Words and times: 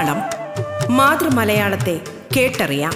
മലയാളം 0.00 0.96
മാതൃമലയാളത്തെ 0.96 2.00
കേട്ടറിയാം. 2.36 2.92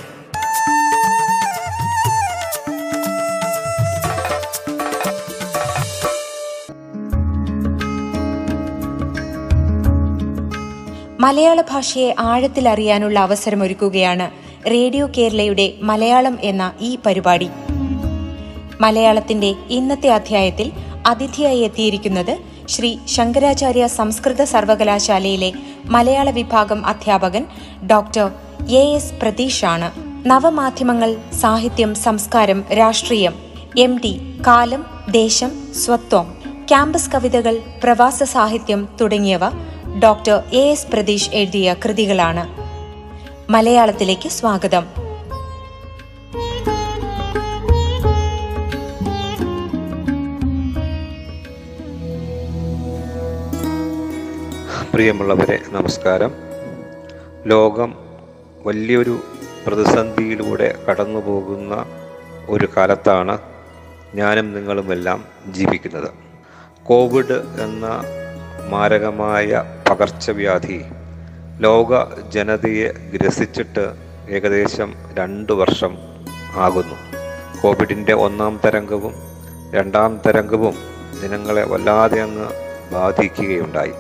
മലയാള 11.21 11.61
ഭാഷയെ 11.61 12.15
ആഴത്തിൽ 12.19 12.69
അറിയാനുള്ള 12.69 13.19
അവസരമൊരുക്കുകയാണ് 13.19 14.31
റേഡിയോ 14.71 15.09
കേരളയുടെ 15.19 15.75
മലയാളം 15.81 16.39
എന്ന 16.41 16.73
ഈ 16.81 16.99
പരിപാടി. 17.07 17.49
മലയാളത്തിന്റെ 18.81 19.55
ഇന്നത്തെ 19.71 20.11
അധ്യായത്തിൽ 20.11 20.73
അതിഥിയായി 21.07 21.59
എത്തിയിരിക്കുന്നത് 21.59 22.54
ശ്രീ 22.69 22.99
ശങ്കരാചാര്യ 23.07 23.87
സംസ്കൃത 23.87 24.45
സർവകലാശാലയിലെ 24.45 25.53
മലയാള 25.85 26.31
വിഭാഗം 26.31 26.87
അധ്യാപകൻ 26.87 27.47
ഡോക്ടർ 27.91 28.31
എ 28.69 28.95
എസ് 28.95 29.13
പ്രതീഷാണ്. 29.13 29.93
നവമാധ്യമങ്ങൾ 30.29 31.17
സാഹിത്യം 31.41 31.95
സംസ്കാരം 31.95 32.65
രാഷ്ട്രീയം 32.73 33.35
എം 33.79 33.99
ഡി 33.99 34.41
കാലം 34.47 34.87
ദേശം 35.11 35.75
സ്വത്വം 35.75 36.35
ക്യാമ്പസ് 36.69 37.11
കവിതകൾ 37.11 37.59
പ്രവാസ 37.85 38.23
സാഹിത്യം 38.23 38.89
തുടങ്ങിയവ 39.01 39.41
ഡോക്ടർ 40.03 40.43
എ 40.53 40.71
എസ് 40.71 40.87
പ്രതീഷ് 40.87 41.31
എഴുതിയ 41.31 41.75
കൃതികളാണ്. 41.85 42.65
മലയാളത്തിലേക്ക് 43.53 44.29
സ്വാഗതം. 44.29 45.04
പ്രിയമുള്ളവരെ 54.95 55.59
നമസ്കാരം. 55.71 56.35
ലോകം 57.47 57.95
വലിയൊരു 58.67 59.21
പ്രതിസന്ധിയിലൂടെ 59.67 60.85
കടന്നു 60.91 61.21
പോകുന്ന 61.21 61.87
ഒരു 62.49 62.69
കാലത്താണ് 62.77 63.39
ഞാനും 64.15 64.55
നിങ്ങളുമെല്ലാം 64.55 65.25
ജീവിക്കുന്നത്. 65.47 66.11
കോവിഡ് 66.85 67.43
എന്ന 67.61 68.03
മാരകമായ 68.69 69.65
പകർച്ചവ്യാധി 69.91 70.85
ലോക 71.59 72.21
ജനതയെ 72.29 72.93
ഗ്രസിച്ചിട്ട് 72.93 73.93
ഏകദേശം 74.31 74.95
രണ്ട് 75.19 75.53
വർഷം 75.53 75.99
ആകുന്നു. 76.57 76.95
കോവിഡിന്റെ 77.63 78.13
ഒന്നാം 78.13 78.61
തരംഗവും 78.65 79.15
രണ്ടാം 79.75 80.21
തരംഗവും 80.27 80.75
ജനങ്ങളെ 81.23 81.65
വല്ലാതെ 81.65 82.21
അങ്ങ് 82.21 82.49
ബാധിക്കുകയുണ്ടായി. 82.93 83.93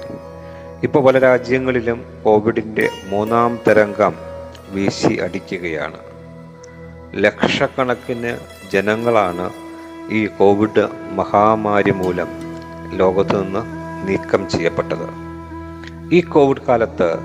ഇപ്പോൾ 0.83 1.05
പല 1.05 1.19
രാജ്യങ്ങളിലും 1.19 2.05
കോവിഡിന്റെ 2.25 2.89
മൂന്നാം 3.09 3.59
തരംഗം 3.69 4.15
വീശി 4.69 5.15
അടിക്കുകയാണ്. 5.15 5.99
ലക്ഷക്കണക്കിന് 7.15 8.39
ജനങ്ങളാണ് 8.73 9.51
ഈ 10.11 10.27
കോവിഡ് 10.27 10.89
മഹാമാരി 11.13 11.91
മൂലം 11.91 12.29
ലോകത്ത് 12.91 13.43
നിന്ന് 13.43 13.63
നീക്കം 14.09 14.51
ചെയ്യപ്പെട്ടത്. 14.51 15.09
ഈ 16.13 16.21
കോവിഡ് 16.21 16.67
കാലത്ത് 16.69 17.19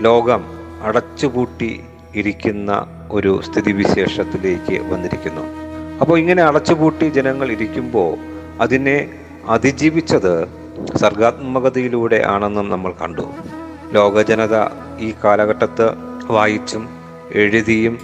ലോകം 0.00 0.44
അടച്ചുപൂട്ടി 0.82 1.80
ഇരിക്കുന്ന 2.14 2.86
ഒരു 3.10 3.40
സ്ഥിതിവിശേഷത്തിലേക്ക് 3.42 4.92
വന്നിരിക്കുന്നു. 4.92 5.44
അപ്പോൾ 6.00 6.18
ഇങ്ങനെ 6.18 6.42
അടച്ചുപൂട്ടി 6.42 7.08
ജനങ്ങൾ 7.08 7.52
ഇരിക്കുമ്പോൾ 7.52 8.18
അതിനെ 8.60 9.18
അതിജീവിച്ചത് 9.48 10.59
സർഗാത്മകതയിലൂടെ 10.96 12.24
ആണെന്നും 12.26 12.68
നമ്മൾ 12.68 12.92
കണ്ടു. 13.02 13.22
ലോകജനത 13.92 14.64
ഈ 14.98 15.14
കാലഘട്ടത്ത് 15.24 15.90
വായിച്ചും 16.30 16.88
എഴുതിയും 17.32 17.98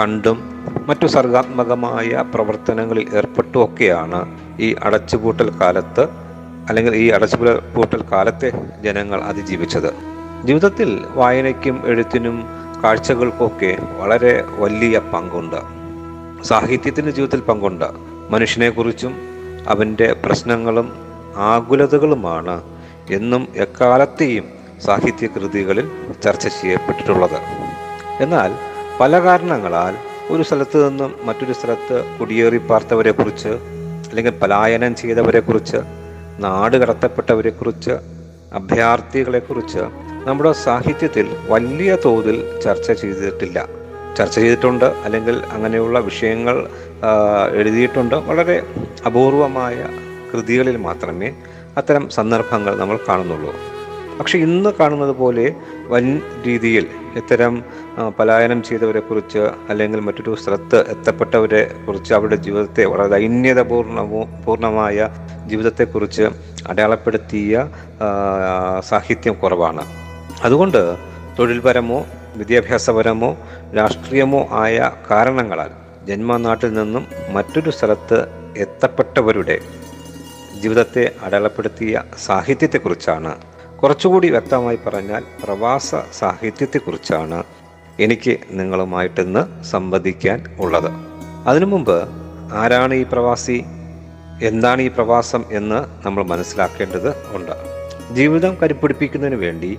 കണ്ടും 0.00 0.64
മറ്റു 0.86 1.06
സർഗാത്മകമായ 1.06 2.24
പ്രവർത്തനങ്ങളിൽ 2.34 3.08
ഏർപ്പെട്ടുമൊക്കെയാണ് 3.14 4.38
ഈ 4.60 4.74
അടച്ചുപൂട്ടൽ 4.82 5.50
കാലത്ത് 5.60 6.08
അല്ലെങ്കിൽ 6.68 6.96
ഈ 6.96 7.08
അടച്ചുപൂട്ടൽ 7.08 8.04
കാലത്തെ 8.12 8.52
ജനങ്ങൾ 8.82 9.20
അതിജീവിച്ചത്. 9.20 9.94
ജീവിതത്തിൽ 10.44 11.04
വായനയ്ക്കും 11.14 11.86
എഴുത്തിനും 11.86 12.44
കാഴ്ചകൾക്കൊക്കെ 12.84 13.78
വളരെ 13.96 14.44
വലിയ 14.58 14.98
പങ്കുണ്ട്. 14.98 15.56
സാഹിത്യത്തിന്റെ 16.44 17.12
ജീവിതത്തിൽ 17.12 17.40
പങ്കുണ്ട്. 17.40 17.84
മനുഷ്യനെക്കുറിച്ചും 18.30 19.16
അവന്റെ 19.68 20.16
പ്രശ്നങ്ങളും 20.24 21.07
ആകുലതകളുമാണ് 21.36 22.62
എന്നും 23.10 23.48
എക്കാലത്തെയും 23.56 24.44
സാഹിത്യകൃതികളിൽ 24.84 25.90
ചർച്ച 26.24 26.48
ചെയ്യപ്പെട്ടിട്ടുള്ളത്. 26.48 27.40
എന്നാൽ 28.20 28.52
പല 29.00 29.20
കാരണങ്ങളാൽ 29.20 29.94
ഒരു 30.30 30.42
സ്ഥലത്ത് 30.42 30.88
നിന്നും 30.88 31.14
മറ്റൊരു 31.22 31.52
സ്ഥലത്ത് 31.52 32.18
കുടിയേറി 32.20 32.56
പാർത്തവരെ 32.56 33.10
കുറിച്ച് 33.10 33.48
അല്ലെങ്കിൽ 34.08 34.38
പലായനം 34.38 34.96
ചെയ്തവരെ 34.96 35.40
കുറിച്ച് 35.40 35.76
നാട് 36.38 36.76
കടത്തപ്പെട്ടവരെ 36.76 37.50
കുറിച്ച് 37.50 37.90
അഭയാർത്ഥികളെക്കുറിച്ച് 38.52 39.78
നമ്മുടെ 40.24 40.52
സാഹിത്യത്തിൽ 40.52 41.36
വലിയ 41.48 41.96
തോതിൽ 42.04 42.60
ചർച്ച 42.60 42.92
ചെയ്തിട്ടില്ല. 42.92 43.66
ചർച്ച 44.16 44.34
ചെയ്തിട്ടുണ്ട് 44.34 44.84
അല്ലെങ്കിൽ 44.84 45.42
അങ്ങനെയുള്ള 45.52 45.98
വിഷയങ്ങൾ 45.98 46.68
എഴുതിയിട്ടുണ്ട്. 47.54 48.14
വളരെ 48.14 48.62
അപൂർവമായ 49.06 49.86
കൃതികളിൽ 50.32 50.76
മാത്രമേ 50.76 51.32
അത്തരം 51.76 52.10
സന്ദർഭങ്ങൾ 52.10 52.76
നമ്മൾ 52.76 52.98
കാണുന്നുള്ളൂ. 53.08 53.52
പക്ഷെ 54.18 54.38
ഇന്ന് 54.38 54.70
കാണുന്നത് 54.80 55.16
പോലെ 55.16 55.54
വൻ 55.86 56.20
രീതിയിൽ 56.46 56.86
ഇത്തരം 57.16 57.64
പലായനം 58.18 58.62
ചെയ്തവരെ 58.62 59.00
കുറിച്ച് 59.00 59.42
അല്ലെങ്കിൽ 59.68 60.00
മറ്റൊരു 60.00 60.34
സ്ഥലത്ത് 60.42 60.78
എത്തപ്പെട്ടവരെ 60.90 61.62
കുറിച്ച് 61.86 62.14
അവരുടെ 62.14 62.36
ജീവിതത്തെ 62.36 62.84
വളരെ 62.84 63.08
ദൈന്യത 63.08 63.62
പൂർണമോ 63.62 64.22
പൂർണമായ 64.46 65.08
ജീവിതത്തെക്കുറിച്ച് 65.46 66.24
അടയാളപ്പെടുത്തിയ 66.68 67.68
സാഹിത്യം 68.88 69.34
കുറവാണ്. 69.34 69.84
അതുകൊണ്ട് 70.42 70.82
തൊഴിൽപരമോ 71.38 72.06
വിദ്യാഭ്യാസപരമോ 72.36 73.36
രാഷ്ട്രീയമോ 73.76 74.48
ആയ 74.52 74.90
കാരണങ്ങളാൽ 75.10 75.70
ജന്മനാട്ടിൽ 76.06 76.72
നിന്നും 76.72 77.06
മറ്റൊരു 77.32 77.70
സ്ഥലത്ത് 77.70 78.18
എത്തപ്പെട്ടവരുടെ 78.56 79.56
ജീവിതത്തെ 80.62 81.14
അടയാളപ്പെടുത്തിയ 81.22 82.02
സാഹിത്യത്തെക്കുറിച്ചാണ്. 82.26 83.36
കുറച്ചുകൂടി 83.82 84.30
വ്യക്തമായി 84.30 84.78
പറഞ്ഞാൽ 84.86 85.24
പ്രവാസ 85.44 85.94
സാഹിത്യത്തെക്കുറിച്ചാണ് 86.18 87.44
എനിക്ക് 88.00 88.38
നിങ്ങളുമായിട്ടിന്ന് 88.50 89.62
സംവദിക്കാൻ 89.62 90.56
ഉള്ളത്. 90.58 90.90
അതിനു 91.46 91.66
മുമ്പ് 91.66 92.04
ആരാണ് 92.52 92.94
ഈ 92.94 93.02
പ്രവാസി? 93.02 93.64
എന്താണ് 94.42 94.82
ഈ 94.82 94.88
പ്രവാസം 94.88 95.44
എന്ന് 95.50 96.06
നമ്മൾ 96.06 96.22
മനസ്സിലാക്കേണ്ടത് 96.22 97.08
ഉണ്ട്. 97.08 97.52
ജീവിതം 98.14 98.56
കരുപ്പിടിപ്പിക്കുന്നതിന് 98.62 99.36
വേണ്ടി 99.36 99.78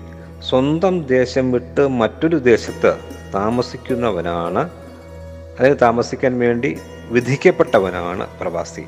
സ്വന്തം 0.49 1.07
ദേശം 1.07 1.51
വിട്ട് 1.51 1.87
മറ്റൊരു 1.87 2.35
ദേശത്ത് 2.35 2.95
താമസിക്കുന്നവനാണ് 3.33 4.69
അതായത് 5.59 5.77
താമസിക്കാൻ 5.81 6.39
വേണ്ടി 6.39 6.79
വിധിക്കപ്പെട്ടവനാണ് 7.09 8.39
പ്രവാസി. 8.41 8.83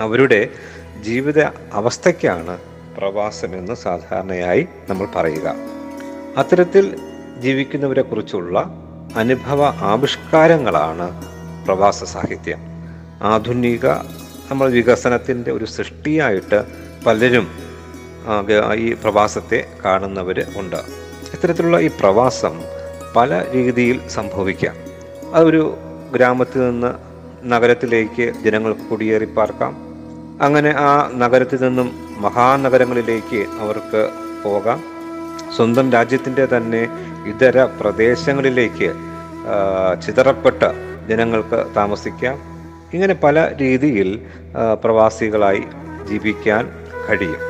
അവരുടെ 0.00 0.48
ജീവിത 1.02 1.42
അവസ്ഥയ്ക്കാണ് 1.72 2.58
പ്രവാസം 2.96 3.54
എന്ന് 3.54 3.74
സാധാരണയായി 3.74 4.66
നമ്മൾ 4.88 5.08
പറയുക. 5.16 5.54
അത്തരത്തിൽ 6.36 6.98
ജീവിക്കുന്നവരെ 7.38 8.02
കുറിച്ചുള്ള 8.02 8.74
അനുഭവ 9.16 9.64
ആവിഷ്കാരങ്ങളാണ് 9.64 11.22
പ്രവാസ 11.66 12.04
സാഹിത്യം. 12.04 12.58
ആധുനിക 13.22 13.86
നമ്മൾ 14.50 14.70
വികസനത്തിന്റെ 14.70 15.52
ഒരു 15.52 15.64
സൃഷ്ടിയായിട്ട് 15.64 16.64
പലരും 17.06 17.48
ഈ 18.74 18.92
പ്രവാസത്തെ 18.92 19.68
കാണുന്നവർ 19.84 20.46
ഉണ്ട്. 20.56 20.76
ഇത്തരത്തിലുള്ള 21.32 21.80
ഈ 21.80 21.90
പ്രവാസം 22.00 22.62
പല 23.16 23.52
രീതിയിൽ 23.54 24.08
സംഭവിക്കാം. 24.08 24.74
അതൊരു 25.34 25.76
ഗ്രാമത്തിൽ 26.12 26.70
നിന്ന് 26.70 26.94
നഗരത്തിലേക്ക് 27.52 28.32
ജനങ്ങൾക്ക് 28.44 28.80
കുടിയേറി 28.80 29.24
പാർക്കാം. 29.24 29.89
അങ്ങനെ 30.40 30.70
ആ 30.70 31.10
നഗരത്തിൽ 31.14 31.58
നിന്നും 31.62 31.88
മഹാനഗരങ്ങളിലേക്ക് 32.18 33.46
അവർക്ക് 33.60 34.10
പോകാം. 34.44 34.82
സ്വന്തം 35.56 35.92
രാജ്യത്തിന്റെ 35.92 36.48
തന്നെ 36.56 36.82
ഇതര 37.26 37.64
പ്രദേശങ്ങളിലേക്ക് 37.80 38.88
ചിതറപ്പെട്ട 40.02 40.62
ജനങ്ങൾക്ക് 41.08 41.66
താമസിക്കാം. 41.76 42.36
ഇങ്ങനെ 42.94 43.14
പല 43.14 43.56
രീതിയിൽ 43.60 44.20
പ്രവാസികളായി 44.84 45.62
ജീവിക്കാൻ 46.08 46.64
കഴിയും. 47.08 47.40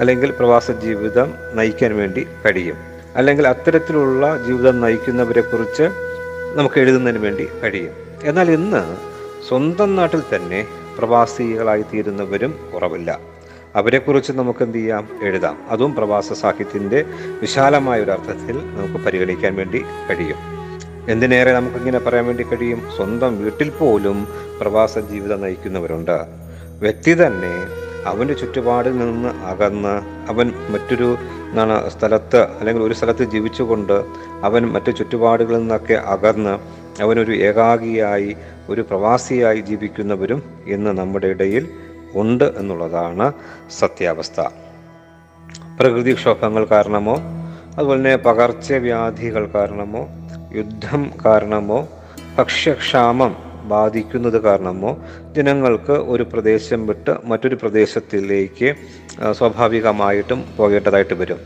അല്ലെങ്കിൽ 0.00 0.30
പ്രവാസ 0.30 0.70
ജീവിതം 0.70 1.34
നയിക്കാൻ 1.54 1.96
വേണ്ടി 1.96 2.26
കഴിയും. 2.44 2.76
അല്ലെങ്കിൽ 3.16 3.48
അത്തരത്തിലുള്ള 3.48 4.44
ജീവിതം 4.46 4.80
നയിക്കുന്നവരെക്കുറിച്ച് 4.80 5.86
നമുക്ക് 6.54 6.80
എഴുതുന്നതിന് 6.80 7.18
വേണ്ടി 7.18 7.48
കഴിയും. 7.62 7.94
എന്നാൽ 8.22 8.50
ഇന്ന് 8.50 8.82
സ്വന്തം 9.48 9.96
നാട്ടിൽ 9.96 10.22
തന്നെ 10.34 10.66
പ്രവാസികളായി 10.98 11.82
തീരുന്നവരും 11.82 12.70
കുറവില്ല. 12.74 13.18
അവരെക്കുറിച്ച് 13.74 14.32
നമുക്ക് 14.32 14.62
എന്ത് 14.62 14.78
ചെയ്യാം 14.78 15.08
എഴുതാം. 15.22 15.58
അതും 15.68 15.94
പ്രവാസ 15.94 16.32
സാഹിത്യത്തിന്റെ 16.32 17.04
വിശാലമായ 17.40 18.00
ഒരു 18.00 18.10
അർത്ഥത്തിൽ 18.10 18.56
നമുക്ക് 18.58 19.04
പരിഗണിക്കാൻ 19.04 19.56
വേണ്ടി 19.56 19.84
കഴിയും. 20.10 20.36
എന്തിനേറെ 21.08 21.52
നമുക്കിങ്ങനെ 21.52 21.98
പറയാൻ 21.98 22.26
വേണ്ടി 22.26 22.42
കഴിയും? 22.42 22.82
സ്വന്തം 22.96 23.42
വീട്ടിൽ 23.42 23.70
പോലും 23.70 24.28
പ്രവാസ 24.60 24.98
ജീവിതം 24.98 25.40
നയിക്കുന്നവരുണ്ട്. 25.40 26.18
വ്യക്തി 26.80 27.14
തന്നെ 27.14 27.66
അവന്റെ 28.06 28.34
ചുറ്റുപാടിൽ 28.34 28.98
നിന്ന് 28.98 29.28
അകന്ന് 29.28 30.02
അവൻ 30.30 30.52
മറ്റൊരു 30.70 31.16
എന്താണ് 31.50 31.90
സ്ഥലത്ത് 31.90 32.42
അല്ലെങ്കിൽ 32.42 32.84
ഒരു 32.84 32.94
സ്ഥലത്ത് 32.94 33.24
ജീവിച്ചുകൊണ്ട് 33.24 34.04
അവൻ 34.42 34.72
മറ്റു 34.72 34.90
ചുറ്റുപാടുകളിൽ 34.90 35.58
നിന്നൊക്കെ 35.58 35.94
അകന്ന് 35.94 36.58
അവനൊരു 37.00 37.34
ഏകാഗിയായി 37.48 38.30
ഒരു 38.68 38.82
പ്രവാസിയായി 38.90 39.60
ജീവിക്കുന്നവരും 39.60 40.40
ഇന്ന് 40.66 40.90
നമ്മുടെ 40.90 41.26
ഇടയിൽ 41.26 41.64
ഉണ്ട് 42.14 42.46
എന്നുള്ളതാണ് 42.60 43.26
സത്യാവസ്ഥ. 43.70 44.40
പ്രകൃതിക്ഷോഭങ്ങൾ 45.78 46.64
കാരണമോ 46.64 47.14
അതുപോലെ 47.76 47.98
തന്നെ 47.98 48.16
പകർച്ചവ്യാധികൾ 48.16 49.44
കാരണമോ 49.54 50.02
യുദ്ധം 50.58 51.02
കാരണമോ 51.24 51.78
ഭക്ഷ്യക്ഷാമം 52.36 53.32
ബാധിക്കുന്നത് 53.72 54.36
കാരണമോ 54.46 54.90
ജനങ്ങൾക്ക് 55.36 55.92
ഒരു 56.12 56.22
പ്രദേശം 56.22 56.80
വിട്ട് 56.86 57.12
മറ്റൊരു 57.24 57.56
പ്രദേശത്തിലേക്ക് 57.62 58.68
സ്വാഭാവികമായിട്ടും 59.38 60.40
പോകേണ്ടതായിട്ട് 60.56 61.14
വരും. 61.14 61.40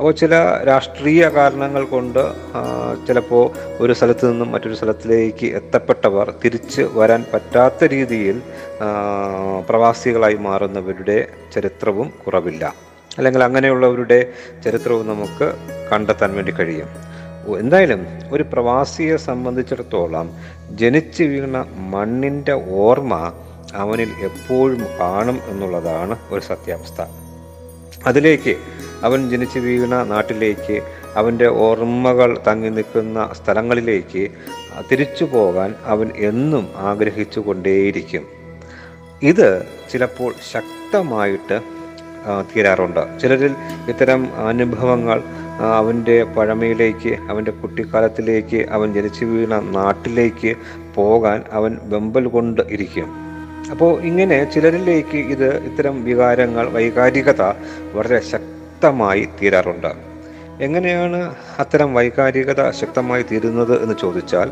അപ്പോൾ 0.00 0.12
ചില 0.12 0.34
രാഷ്ട്രീയ 0.68 1.22
കാരണങ്ങൾ 1.28 1.82
കൊണ്ട് 1.84 2.20
ചിലപ്പോൾ 3.06 3.42
ഒരു 3.82 3.92
സ്ഥലത്ത് 3.92 4.24
നിന്നും 4.30 4.48
മറ്റൊരു 4.52 4.74
സ്ഥലത്തിലേക്ക് 4.74 5.46
എത്തപ്പെട്ടവർ 5.58 6.26
തിരിച്ച് 6.44 6.82
വരാൻ 6.82 7.24
പറ്റാത്ത 7.32 7.90
രീതിയിൽ 7.94 8.36
പ്രവാസികളായി 9.68 10.38
മാറുന്നവരുടെ 10.46 11.18
ചരിത്രവും 11.54 12.08
കുറവില്ല. 12.22 12.64
അല്ലെങ്കിൽ 13.18 13.44
അങ്ങനെയുള്ളവരുടെ 13.44 14.20
ചരിത്രവും 14.64 15.06
നമുക്ക് 15.12 15.48
കണ്ടെത്താൻ 15.92 16.32
വേണ്ടി 16.38 16.54
കഴിയും. 16.60 16.88
എന്തായാലും 17.58 18.02
ഒരു 18.32 18.46
പ്രവാസിയെ 18.52 19.16
സംബന്ധിച്ചിടത്തോളം 19.28 20.26
ജനിച്ചു 20.82 21.22
വീണ 21.22 21.64
മണ്ണിന്റെ 21.94 22.52
ഓർമ്മ 22.86 23.14
അവനിൽ 23.74 24.12
എപ്പോഴും 24.30 24.84
കാണും 25.00 25.40
എന്നുള്ളതാണ് 25.48 26.16
ഒരു 26.30 26.40
സത്യാവസ്ഥ. 26.40 27.00
അതിലേക്ക് 28.06 28.54
അവൻ 29.02 29.30
ജനിച്ചു 29.30 29.58
വീണ 29.58 29.94
നാട്ടിലേക്ക് 30.02 30.76
അവന്റെ 31.16 31.48
ഓർമ്മകൾ 31.66 32.38
തങ്ങി 32.48 32.68
നിൽക്കുന്ന 32.68 33.32
സ്ഥലങ്ങളിലേക്ക് 33.38 34.24
തിരിച്ചു 34.90 35.24
പോകാൻ 35.24 35.74
അവൻ 35.84 36.08
എന്നും 36.30 36.64
ആഗ്രഹിച്ചു 36.90 37.40
കൊണ്ടേയിരിക്കും 37.40 38.24
ഇത് 39.22 39.48
ചിലപ്പോൾ 39.92 40.32
ശക്തമായിട്ട് 40.52 41.56
തീരാറുണ്ട്. 42.50 43.02
ചിലരിൽ 43.20 43.52
ഇത്തരം 43.88 44.22
അനുഭവങ്ങൾ 44.48 45.18
അവന്റെ 45.78 46.16
പഴമയിലേക്ക് 46.36 47.12
അവന്റെ 47.30 47.50
കുട്ടിക്കാലത്തിലേക്ക് 47.50 48.60
അവൻ 48.70 48.88
ജനിച്ചു 48.94 49.24
വീണ 49.24 49.54
നാട്ടിലേക്ക് 49.78 50.52
പോകാൻ 50.94 51.40
അവൻ 51.52 51.72
വെമ്പൽ 51.92 52.26
കൊണ്ട് 52.26 52.62
ഇരിക്കും. 52.70 53.08
അപ്പോൾ 53.72 53.92
ഇങ്ങനെ 54.02 54.38
ചിലരിലേക്ക് 54.54 55.18
ഇത് 55.34 55.48
ഇത്തരം 55.68 55.96
വികാരങ്ങൾ 56.04 56.66
വൈകാരികത 56.76 57.42
വളരെ 57.94 58.20
ശക്തമായി 58.80 59.22
തീരാറുണ്ട്. 59.38 59.88
എങ്ങനെയാണ് 60.66 61.18
അത്തരം 61.62 61.88
വൈകാരികത 61.94 62.60
ശക്തമായി 62.78 63.24
തീരുന്നത് 63.30 63.72
എന്ന് 63.82 63.94
ചോദിച്ചാൽ 64.00 64.48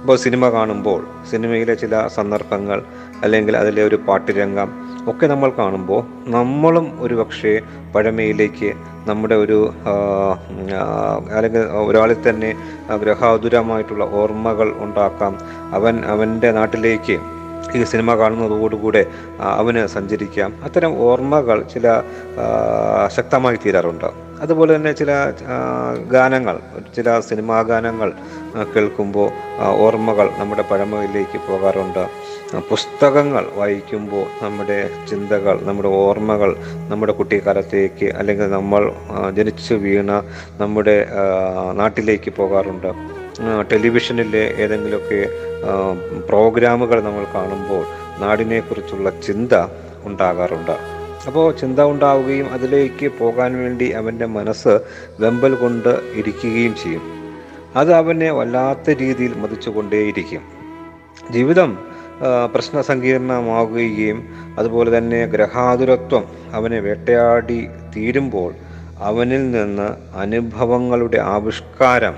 ഇപ്പോൾ 0.00 0.16
സിനിമ 0.24 0.48
കാണുമ്പോൾ 0.48 1.00
സിനിമയിലെ 1.30 1.74
ചില 1.74 1.94
സന്ദർഭങ്ങൾ 2.16 2.78
അല്ലെങ്കിൽ 3.24 3.54
അതിലെ 3.56 3.82
ഒരു 3.82 3.98
പാട്ടുരംഗം 4.08 4.68
ഒക്കെ 5.10 5.26
നമ്മൾ 5.32 5.50
കാണുമ്പോൾ 5.58 6.00
നമ്മളും 6.36 6.86
ഒരു 7.04 7.14
പക്ഷേ 7.14 7.54
പഴമയിലേക്ക് 7.94 8.70
നമ്മുടെ 9.08 9.38
ഒരു 9.44 9.58
അല്ലെങ്കിൽ 11.36 11.64
ഒരാളിൽ 11.88 12.20
തന്നെ 12.28 12.50
ഗ്രഹാതുരമായിട്ടുള്ള 13.04 14.06
ഓർമ്മകൾ 14.20 14.70
ഉണ്ടാക്കാം. 14.86 15.34
അവൻ 15.74 15.96
അവന്റെ 16.14 16.50
നാട്ടിലേക്ക് 16.50 17.18
ഈ 17.76 17.84
സിനിമ 17.84 18.14
കാണുന്നതോടുകൂടെ 18.14 19.06
അവന് 19.60 19.86
സഞ്ചരിക്കാം. 19.86 20.50
അത്തരം 20.64 20.92
ഓർമ്മകൾ 21.06 21.58
ചില 21.74 22.02
ശക്തമായി 23.16 23.56
തീരാറുണ്ട്. 23.56 24.08
അതുപോലെ 24.44 24.76
തന്നെ 24.76 24.92
ചില 24.92 25.10
ഗാനങ്ങൾ 26.14 26.56
ചില 26.96 27.20
സിനിമാ 27.20 27.62
ഗാനങ്ങൾ 27.62 28.12
കേൾക്കുമ്പോൾ 28.74 29.28
ഓർമ്മകൾ 29.84 30.30
നമ്മുടെ 30.38 30.64
പഴമയിലേക്ക് 30.70 31.38
പോകാറുണ്ട്. 31.48 32.04
പുസ്തകങ്ങൾ 32.70 33.44
വായിക്കുമ്പോൾ 33.56 34.26
നമ്മുടെ 34.44 34.90
ചിന്തകൾ 35.10 35.56
നമ്മുടെ 35.68 35.88
ഓർമ്മകൾ 35.88 36.56
നമ്മുടെ 36.90 37.12
കുട്ടിക്കാലത്തേക്ക് 37.12 38.06
അല്ലെങ്കിൽ 38.18 38.50
നമ്മൾ 38.50 38.92
ജനിച്ചു 39.36 39.74
വീണ 39.74 40.10
നമ്മുടെ 40.60 40.96
നാട്ടിലേക്ക് 41.72 42.30
പോകാറുണ്ട്. 42.30 42.90
ടെലിവിഷനിലെ 43.72 44.44
ഏതെങ്കിലുമൊക്കെ 44.56 45.20
പ്രോഗ്രാമുകൾ 46.28 47.00
നമ്മൾ 47.00 47.24
കാണുമ്പോൾ 47.34 47.84
നാടിനെക്കുറിച്ചുള്ള 48.20 49.10
ചിന്ത 49.26 49.52
ഉണ്ടാകാറുണ്ട്. 50.04 50.76
അപ്പോൾ 51.26 51.52
ചിന്ത 51.52 51.80
ഉണ്ടാവുകയും 51.80 52.52
അതിലേക്ക് 52.52 53.06
പോകാൻ 53.18 53.58
വേണ്ടി 53.62 53.90
അവന്റെ 53.90 54.26
മനസ്സ് 54.26 54.80
വെമ്പൽ 55.20 55.54
കൊണ്ട് 55.54 55.88
ഇരിക്കുകയും 56.14 56.74
ചെയ്യും. 56.74 57.02
അത് 57.76 57.94
അവനെ 57.94 58.30
വല്ലാത്ത 58.30 58.90
രീതിയിൽ 58.90 59.34
മതിച്ചുകൊണ്ടേയിരിക്കും. 59.34 60.42
ജീവിതം 61.30 61.78
പ്രശ്ന 62.52 62.80
സങ്കീർണമാവുകയും 62.80 64.18
അതുപോലെ 64.58 64.98
തന്നെ 64.98 65.26
ഗ്രഹാതുരത്വം 65.26 66.24
അവനെ 66.52 66.78
വേട്ടയാടി 66.80 67.68
തീരുമ്പോൾ 67.96 68.54
അവനിൽ 68.98 69.50
നിന്ന് 69.50 69.88
അനുഭവങ്ങളുടെ 70.16 71.16
ആവിഷ്കാരം 71.16 72.14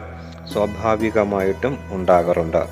സ്വാഭാവികമായിട്ടും 0.53 1.79
ഉണ്ടാകാറുണ്ട്. 1.91 2.63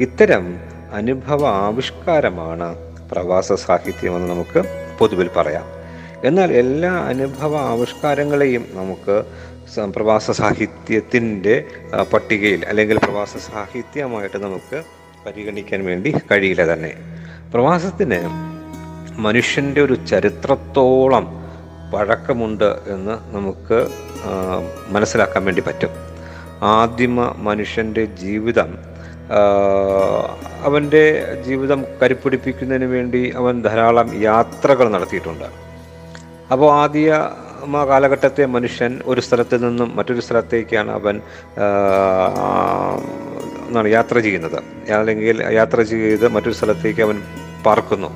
ഇത്തരം 0.00 0.44
അനുഭവ 0.92 1.46
ആവിഷ്കാരമാണ് 1.46 2.68
പ്രവാസ 3.12 3.52
സാഹിത്യമെന്ന് 3.52 4.30
നമുക്ക് 4.30 4.62
പൊതുവിൽ 4.98 5.30
പറയാം. 5.36 5.66
എന്നാൽ 6.24 6.52
എല്ലാ 6.52 6.92
അനുഭവ 7.12 7.56
ആവിഷ്കാരങ്ങളെയും 7.56 8.66
നമുക്ക് 8.72 9.16
പ്രവാസ 9.96 10.30
സാഹിത്യത്തിന്റെ 10.30 11.64
പട്ടികയിൽ 12.12 12.64
അല്ലെങ്കിൽ 12.64 12.98
പ്രവാസ 12.98 13.36
സാഹിത്യമായിട്ട് 13.36 14.38
നമുക്ക് 14.44 14.82
പരിഗണിക്കാൻ 15.26 15.84
വേണ്ടി 15.84 16.14
കഴിയില്ല 16.30 16.72
തന്നെ. 16.72 16.92
പ്രവാസത്തിന് 17.52 18.20
മനുഷ്യന്റെ 19.18 19.80
ഒരു 19.80 19.96
ചരിത്രത്തോളം 20.10 21.26
പഴക്കമുണ്ട് 21.94 22.70
എന്ന് 22.94 23.14
നമുക്ക് 23.36 23.78
മനസ്സിലാക്കാൻ 24.88 25.44
വേണ്ടി 25.44 25.62
പറ്റും. 25.66 25.92
ആദിമ 26.62 27.34
മനുഷ്യന്റെ 27.36 28.04
ജീവിതം 28.04 28.78
അവന്റെ 30.64 31.04
ജീവിതം 31.46 31.84
കരുപ്പിടിപ്പിക്കുന്നതിന് 32.02 32.84
വേണ്ടി 32.84 33.32
അവൻ 33.36 33.62
ധാരാളം 33.62 34.22
യാത്രകൾ 34.22 34.88
നടത്തിയിട്ടുണ്ട്. 34.88 35.44
അപ്പോൾ 36.52 36.72
ആദ്യ 36.72 37.30
കാലഘട്ടത്തെ 37.88 38.44
മനുഷ്യൻ 38.46 39.00
ഒരു 39.04 39.20
സ്ഥലത്ത് 39.20 39.56
നിന്നും 39.64 39.96
മറ്റൊരു 39.96 40.20
സ്ഥലത്തേക്കാണ് 40.20 40.90
അവൻ 40.90 41.20
എന്നാണ് 43.66 43.88
യാത്ര 43.88 44.18
ചെയ്യുന്നത്. 44.18 44.58
അല്ലെങ്കിൽ 44.98 45.52
യാത്ര 45.52 45.82
ചെയ്ത് 45.82 46.28
മറ്റൊരു 46.28 46.54
സ്ഥലത്തേക്ക് 46.54 47.02
അവൻ 47.02 47.22
പാർക്കുന്നു. 47.66 48.10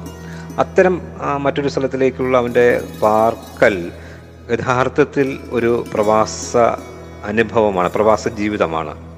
അത്തരം 0.59 1.03
മറ്റൊരു 1.41 1.69
സ്ഥലത്തിലേക്കുള്ള 1.69 2.39
അവന്റെ 2.39 2.81
പാർക്കൽ 3.03 3.91
യഥാർത്ഥത്തിൽ 4.53 5.39
ഒരു 5.51 5.85
പ്രവാസ 5.95 6.57
അനുഭവമാണ് 7.25 7.93
പ്രവാസ 7.93 8.28
ജീവിതമാണ്. 8.28 9.14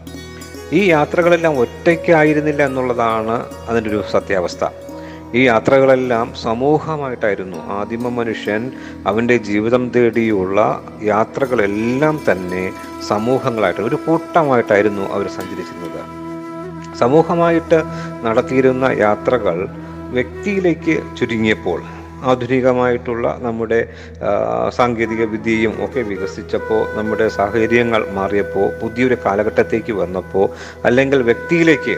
ഈ 0.72 0.84
യാത്രകളെല്ലാം 0.84 1.58
ഒറ്റയ്ക്കായിരുന്നില്ല 1.58 2.62
എന്നുള്ളതാണ് 2.62 3.46
അതിന്റെ 3.68 3.90
ഒരു 3.90 4.04
സത്യാവസ്ഥ. 4.10 4.64
ഈ 5.34 5.42
യാത്രകളെല്ലാം 5.42 6.34
സമൂഹമായിട്ടായിരുന്നു. 6.34 7.56
ആദിമ 7.56 8.08
മനുഷ്യൻ 8.08 8.72
അവന്റെ 9.06 9.36
ജീവിതം 9.36 9.90
തേടിയുള്ള 9.96 10.82
യാത്രകളെല്ലാം 11.02 12.20
തന്നെ 12.30 12.72
സമൂഹങ്ങളായിട്ട് 13.08 13.80
ഒരു 13.80 13.94
കൂട്ടമായിട്ടായിരുന്നു 13.94 15.02
അവർ 15.02 15.28
സഞ്ചരിച്ചിരുന്നത്. 15.28 16.26
സമൂഹമായിട്ട് 16.98 17.82
നടത്തിയിരുന്ന 18.22 18.84
യാത്രകൾ 18.84 19.68
വ്യക്തിയിലേക്ക് 20.10 21.16
ചുരുങ്ങിയപ്പോൾ 21.16 21.82
ആധുനികമായിട്ടുള്ള 22.22 23.38
നമ്മുടെ 23.42 23.88
സാങ്കേതിക 24.68 25.24
വിദ്യയും 25.24 25.84
ഒക്കെ 25.84 26.00
വികസിച്ചപ്പോൾ 26.00 26.96
നമ്മുടെ 26.96 27.28
സാഹചര്യങ്ങൾ 27.28 28.06
മാറിയപ്പോൾ 28.08 28.80
പുതിയൊരു 28.80 29.16
കാലഘട്ടത്തേക്ക് 29.26 29.92
വന്നപ്പോൾ 29.92 30.48
അല്ലെങ്കിൽ 30.84 31.22
വ്യക്തിയിലേക്ക് 31.22 31.96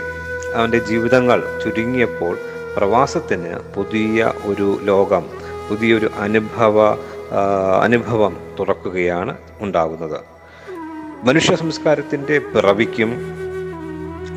അവന്റെ 0.55 0.79
ജീവിതങ്ങൾ 0.79 1.43
ചുരുങ്ങിയപ്പോൾ 1.65 2.39
പ്രവാസത്തിന് 2.77 3.75
പുതിയ 3.75 4.33
ഒരു 4.45 4.81
ലോകം 4.85 5.25
പുതിയൊരു 5.69 6.11
അനുഭവ 6.19 6.97
അനുഭവം 7.83 8.37
തുറക്കുകയാണ് 8.59 9.37
ഉണ്ടാകുന്നത്. 9.61 10.21
മനുഷ്യ 11.25 11.55
സംസ്കാരത്തിന്റെ 11.55 12.39
പിറവിക്കും 12.39 13.39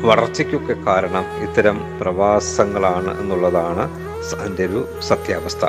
വളർച്ചയ്ക്കൊക്കെ 0.02 0.72
കാരണം 0.86 1.24
ഇത്തരം 1.42 1.98
പ്രവാസങ്ങളാണ് 2.00 3.20
എന്നുള്ളതാണ് 3.20 3.84
എന്റെ 4.46 4.66
ഒരു 4.66 4.88
സത്യാവസ്ഥ. 5.00 5.66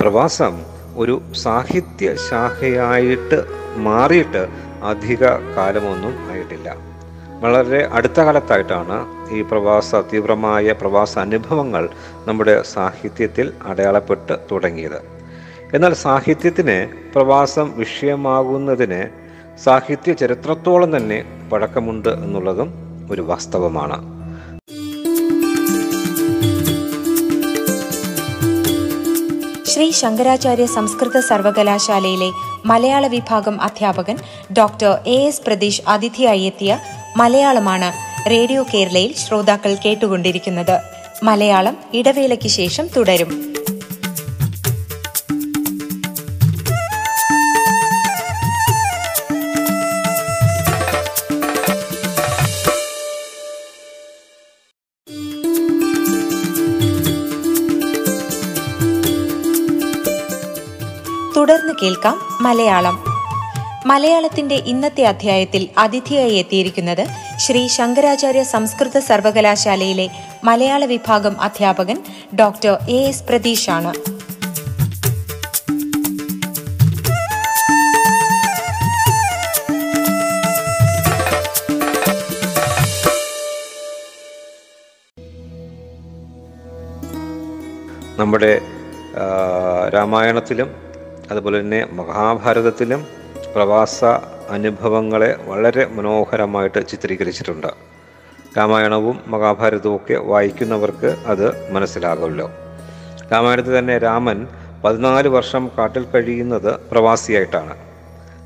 പ്രവാസം 0.00 0.62
ഒരു 0.96 1.22
സാഹിത്യ 1.32 2.14
ശാഖയായിട്ട് 2.14 3.44
മാറിയിട്ട് 3.76 4.48
അധിക 4.82 5.26
കാലമൊന്നും 5.56 6.30
ആയിട്ടില്ല. 6.30 6.76
വളരെ 7.40 7.88
അടുത്ത 7.92 8.20
കാലത്തായിട്ടാണ് 8.20 8.96
ഈ 9.30 9.42
പ്രവാസ 9.42 9.94
തീവ്രമായ 9.94 10.72
പ്രവാസ 10.72 11.18
അനുഭവങ്ങൾ 11.18 11.88
നമ്മുടെ 12.26 12.62
സാഹിത്യത്തിൽ 12.62 13.52
അടയാളപ്പെട്ട് 13.66 14.36
തുടങ്ങിയത്. 14.52 15.00
എന്നാൽ 15.74 15.94
സാഹിത്യത്തിന് 15.94 16.88
പ്രവാസം 17.14 17.72
വിഷയമാകുന്നതിന് 17.76 19.08
സാഹിത്യ 19.64 20.12
ചരിത്രത്തോളം 20.12 20.96
തന്നെ 20.96 21.48
പഴക്കമുണ്ട് 21.52 22.08
എന്നുള്ളതും 22.08 22.87
ഒരു 23.10 23.22
വാസ്തവമാണ്. 23.22 24.18
ശ്രീ 29.66 29.90
ശങ്കരാചാര്യ 29.90 30.66
സംസ്കൃത 30.66 31.20
സർവകലാശാലയിലെ 31.20 32.30
മലയാള 32.66 33.06
വിഭാഗം 33.06 33.62
അധ്യാപകൻ 33.62 34.18
ഡോക്ടർ 34.52 34.98
എ 35.06 35.26
എസ് 35.26 35.42
പ്രതീഷ് 35.46 35.82
അതിഥിയായി 35.88 36.40
എത്തിയ 36.40 36.78
മലയാളമാണ് 37.16 38.08
റേഡിയോ 38.30 38.64
കേരളയിൽ 38.74 39.14
ശ്രോതാക്കൾ 39.14 39.76
കേട്ടുകൊണ്ടിരിക്കുന്നത്. 39.84 40.80
മലയാളം 41.22 41.76
ഇടവേളയ്ക്ക് 41.94 42.48
ശേഷം 42.48 42.88
തുടരും. 42.96 43.57
കേൾക്കാം 61.82 62.18
മലയാളം. 62.40 63.04
മലയാളത്തിന്റെ 63.86 64.54
ഇന്നത്തെ 64.54 65.04
അധ്യായത്തിൽ 65.04 65.68
അതിഥിയായി 65.78 66.34
എത്തിയിരിക്കുന്നത് 66.34 67.06
ശ്രീ 67.36 67.68
ശങ്കരാചാര്യ 67.68 68.42
സംസ്കൃത 68.42 68.98
സർവകലാശാലയിലെ 68.98 70.08
മലയാള 70.44 70.84
വിഭാഗം 70.84 71.40
അധ്യാപകൻ 71.40 71.98
ഡോക്ടർ 72.40 72.78
എ 72.88 73.00
എസ് 73.08 73.24
പ്രതീഷ് 73.24 73.70
ആണ് 73.70 73.92
നമ്മുടെ 88.18 88.60
രാമായണത്തിലും 89.94 90.87
അതുപോലെ 91.30 91.60
തന്നെ 91.60 91.88
മഹാഭാരതത്തിലും 91.92 93.06
പ്രവാസ 93.54 94.04
അനുഭവങ്ങളെ 94.50 95.36
വളരെ 95.46 95.86
മനോഹരമായിട്ട് 95.86 96.88
ചിത്രീകരിച്ചിട്ടുണ്ട്. 96.88 97.66
രാമായണവും 98.58 99.20
മഹാഭാരതവും 99.26 99.96
ഒക്കെ 99.96 100.14
വായിക്കുന്നവർക്ക് 100.14 101.16
അത് 101.26 101.72
മനസ്സിലാകുമല്ലോ. 101.72 102.50
രാമായണത്തിൽ 103.32 103.78
തന്നെ 103.78 103.98
രാമൻ 103.98 104.46
പതിനാല് 104.84 105.28
വർഷം 105.28 105.70
കാട്ടിൽ 105.78 106.04
കഴിയുന്നത് 106.04 106.80
പ്രവാസിയായിട്ടാണ്. 106.90 107.76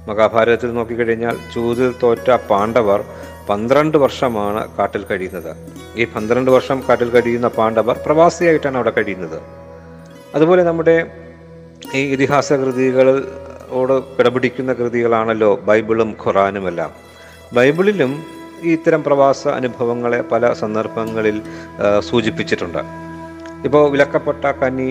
മഹാഭാരതത്തിൽ 0.08 0.74
നോക്കിക്കഴിഞ്ഞാൽ 0.74 1.36
ചൂതിൽ 1.54 1.94
തോറ്റ 2.02 2.30
പാണ്ഡവർ 2.50 3.04
പന്ത്രണ്ട് 3.48 3.98
വർഷമാണ് 3.98 4.76
കാട്ടിൽ 4.76 5.04
കഴിയുന്നത്. 5.04 5.56
ഈ 5.96 6.04
പന്ത്രണ്ട് 6.04 6.50
വർഷം 6.50 6.82
കാട്ടിൽ 6.88 7.10
കഴിയുന്ന 7.10 7.48
പാണ്ഡവർ 7.48 7.96
പ്രവാസിയായിട്ടാണ് 8.06 8.76
അവിടെ 8.76 8.90
കഴിയുന്നത്. 8.90 9.42
അതുപോലെ 10.34 10.62
നമ്മുടെ 10.62 10.96
ഈ 11.99 12.00
ഇതിഹാസ 12.14 12.49
കൃതികളോട് 12.61 13.94
കിടപിടിക്കുന്ന 14.16 14.70
കൃതികളാണല്ലോ 14.78 15.50
ബൈബിളും 15.68 16.11
ഖുറാനുമെല്ലാം 16.22 16.92
ബൈബിളിലും 17.56 18.12
ഈ 18.66 18.70
ഇത്തരം 18.76 19.00
പ്രവാസ 19.06 19.42
അനുഭവങ്ങളെ 19.58 20.20
പല 20.32 20.52
സന്ദർഭങ്ങളിൽ 20.61 21.37
സൂചിപ്പിച്ചിട്ടുണ്ട്. 22.08 22.82
ഇപ്പോൾ 23.66 23.84
വിലക്കപ്പെട്ട 23.92 24.44
കനി 24.61 24.88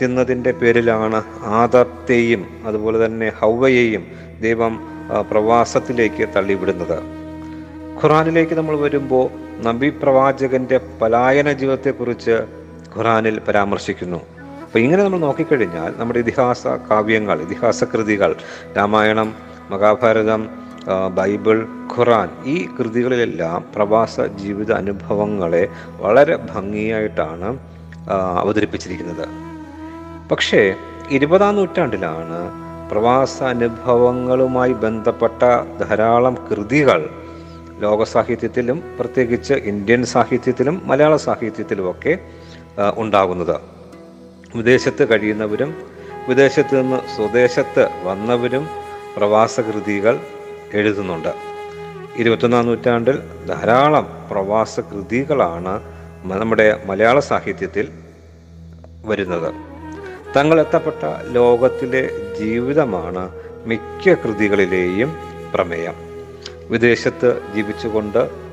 തിന്നതിന്റെ 0.00 0.52
പേരിലാണ് 0.60 1.18
ആദത്തെയും 1.62 2.42
അതുപോലെ 2.68 2.98
തന്നെ 3.04 3.28
ഹൗവയെയും 3.40 4.04
ദൈവം 4.46 4.74
പ്രവാസത്തിലേക്ക് 5.32 6.24
തള്ളിവിടുന്നത്. 6.36 6.98
ഖുറാനിലേക്ക് 8.00 8.54
നമ്മൾ 8.54 8.76
വരുമ്പോൾ 8.86 9.26
നബി 9.68 9.88
പ്രവാചകന്റെ 10.02 10.80
പലായന 11.00 11.48
ജീവിതത്തെക്കുറിച്ച് 11.60 12.36
ഖുറാനിൽ 12.96 13.38
പരാമർശിക്കുന്നു. 13.46 14.20
അപ്പോൾ 14.68 14.78
ഇങ്ങനെ 14.78 15.02
നമ്മൾ 15.02 15.18
നോക്കിക്കഴിഞ്ഞാൽ 15.18 15.90
നമ്മുടെ 15.98 16.18
ഇതിഹാസ 16.18 16.66
കാവ്യങ്ങൾ 16.66 17.42
ഇതിഹാസ 17.42 17.84
കൃതികൾ 17.84 18.34
രാമായണം 18.76 19.28
മഹാഭാരതം 19.70 20.42
ബൈബിൾ 21.14 21.58
ഖുറാൻ 21.92 22.28
ഈ 22.44 22.56
കൃതികളിലെല്ലാം 22.76 23.64
പ്രവാസ 23.76 24.20
ജീവിത 24.20 24.72
അനുഭവങ്ങളെ 24.72 25.62
വളരെ 26.02 26.36
ഭംഗിയായിട്ടാണ് 26.50 27.48
അവതരിപ്പിച്ചിരിക്കുന്നത്. 28.42 29.24
പക്ഷേ 30.30 30.74
ഇരുപതാം 31.10 31.56
നൂറ്റാണ്ടിലാണ് 31.56 32.40
പ്രവാസ 32.90 33.42
അനുഭവങ്ങളുമായി 33.42 34.72
ബന്ധപ്പെട്ട 34.84 35.42
ധാരാളം 35.82 36.36
കൃതികൾ 36.50 37.10
ലോക 37.80 38.02
സാഹിത്യത്തിലും 38.04 38.82
പ്രത്യേകിച്ച് 39.00 39.54
ഇന്ത്യൻ 39.72 40.04
സാഹിത്യത്തിലും 40.14 40.82
മലയാള 40.84 41.16
സാഹിത്യത്തിലുമൊക്കെ 41.16 42.18
ഉണ്ടാകുന്നത്. 42.96 43.77
വിദേശത്ത് 44.56 45.10
കഴിയുന്നവരും 45.10 45.82
വിദേശത്ത് 46.28 46.82
നിന്ന് 46.82 47.16
സ്വദേശത്ത് 47.16 47.88
വന്നവരും 48.04 48.68
പ്രവാസ 49.16 49.60
കൃതികൾ 49.60 50.20
എഴുതുന്നുണ്ട്. 50.74 51.34
ഇരുപത്തൊന്നാം 52.16 52.66
നൂറ്റാണ്ടിൽ 52.66 53.18
ധാരാളം 53.48 54.28
പ്രവാസ 54.30 54.80
കൃതികളാണ് 54.80 55.82
നമ്മുടെ 56.24 56.80
മലയാള 56.86 57.20
സാഹിത്യത്തിൽ 57.20 57.88
വരുന്നത്. 59.04 59.54
തങ്ങൾ 60.36 60.60
എത്തപ്പെട്ട 60.60 61.30
ലോകത്തിലെ 61.32 62.10
ജീവിതമാണ് 62.38 63.30
മിക്ക 63.66 64.14
കൃതികളിലെയും 64.14 65.16
പ്രമേയം. 65.54 65.94
വിദേശത്ത് 66.70 67.42
ജീവിച്ചുകൊണ്ട് 67.54 68.47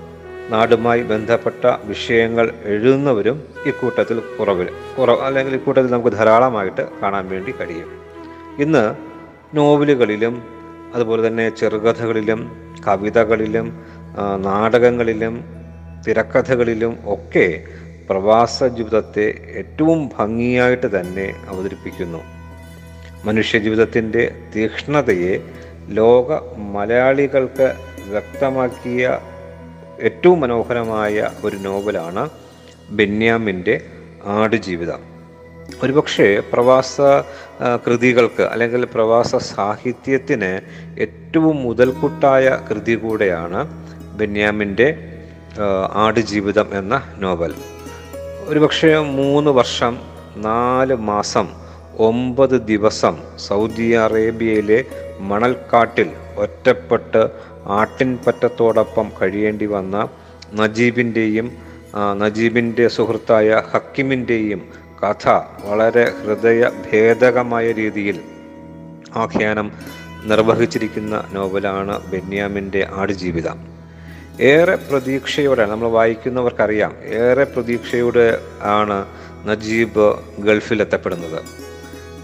നാടുമായി 0.51 1.01
ബന്ധപ്പെട്ട 1.01 1.65
വിഷയങ്ങൾ 1.83 2.45
എഴുതുന്നവരും 2.63 3.37
ഇക്കൂട്ടത്തിൽ 3.65 4.19
കുറവിൽ 4.39 4.69
കുറവ് 4.97 5.21
അല്ലെങ്കിൽ 5.21 5.53
ഇക്കൂട്ടത്തിൽ 5.55 5.91
നമുക്ക് 5.91 6.11
ധാരാളമായിട്ട് 6.17 6.83
കാണാൻ 7.01 7.29
വേണ്ടി 7.29 7.51
കഴിയും. 7.51 7.89
ഇന്ന് 8.59 8.83
നോവലുകളിലും 9.57 10.35
അതുപോലെ 10.95 11.27
തന്നെ 11.27 11.49
ചെറുകഥകളിലും 11.49 12.41
കവിതകളിലും 12.87 13.67
നാടകങ്ങളിലും 14.37 15.35
തിരക്കഥകളിലും 16.07 16.93
ഒക്കെ 17.05 17.47
പ്രവാസ 18.09 18.63
ജീവിതത്തെ 18.63 19.27
ഏറ്റവും 19.59 20.09
ഭംഗിയായിട്ട് 20.19 20.99
തന്നെ 20.99 21.27
അവതരിപ്പിക്കുന്നു. 21.49 22.21
മനുഷ്യ 23.25 23.59
ജീവിതത്തിന്റെ 23.59 24.23
തീക്ഷ്ണതയെ 24.55 25.33
ലോക 25.89 26.27
മലയാളികൾക്ക് 26.75 27.67
വ്യക്തമാക്കിയ 28.09 29.19
ഏറ്റവും 29.99 30.39
മനോഹരമായ 30.39 31.29
ഒരു 31.43 31.57
നോവലാണ് 31.57 32.29
ബെന്യാമിന്റെ 32.89 33.81
ആടുജീവിതം. 34.25 34.99
ഒരുപക്ഷെ 35.83 36.43
പ്രവാസ 36.53 37.01
കൃതികൾക്ക് 37.87 38.43
അല്ലെങ്കിൽ 38.43 38.85
പ്രവാസ 38.85 39.35
സാഹിത്യത്തിന് 39.35 40.61
ഏറ്റവും 40.99 41.55
മുതൽക്കൂട്ടായ 41.63 42.59
കൃതി 42.69 42.95
കൂടെയാണ് 42.95 43.85
ബെന്യാമിന്റെ 44.17 44.87
ആടുജീവിതം 45.93 46.77
എന്ന 46.79 47.01
നോവൽ. 47.17 47.53
ഒരുപക്ഷെ 48.47 48.99
മൂന്ന് 48.99 49.51
വർഷം 49.51 49.99
നാല് 50.37 50.95
മാസം 50.95 51.64
ഒമ്പത് 51.97 52.65
ദിവസം 52.65 53.37
സൗദി 53.37 53.91
അറേബ്യയിലെ 53.93 54.83
മണൽക്കാട്ടിൽ 55.19 56.09
ഒറ്റപ്പെട്ട് 56.35 57.29
ആട്ടിൻപറ്റത്തോടൊപ്പം 57.65 59.11
കഴിയേണ്ടി 59.21 59.65
വന്ന 59.65 60.09
നജീബിന്റെയും 60.53 61.51
നജീബിന്റെ 62.13 62.87
സുഹൃത്തായ 62.87 63.63
ഹക്കിമിന്റെയും 63.71 64.69
കഥ 65.03 65.29
വളരെ 65.65 66.11
ഹൃദയ 66.23 66.71
ഭേദകമായ 66.91 67.71
രീതിയിൽ 67.71 68.19
ആഖ്യാനം 69.15 69.71
നിർവഹിച്ചിരിക്കുന്ന 70.25 71.23
നോവലാണ് 71.33 72.11
ബെന്യാമിന്റെ 72.11 72.87
ആടുജീവിതം. 72.93 73.75
ഏറെ 74.41 74.75
പ്രതീക്ഷയോടെ 74.75 75.65
നമ്മൾ 75.65 75.87
വായിക്കുന്നവർക്കറിയാം 75.87 76.93
ഏറെ 77.05 77.43
പ്രതീക്ഷയോടെ 77.43 78.39
ആണ് 78.63 79.05
നജീബ് 79.45 80.15
ഗൾഫിൽ 80.39 80.81
എത്തപ്പെടുന്നത് 80.81 81.64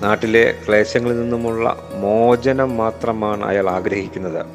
നാട്ടിലെ 0.02 0.56
ക്ലേശങ്ങളിൽ 0.68 1.22
നിന്നുമുള്ള 1.22 1.78
മോചനം 1.94 2.78
മാത്രമാണ് 2.78 3.46
അയാൾ 3.46 3.70
ആഗ്രഹിക്കുന്നത്. 3.70 4.46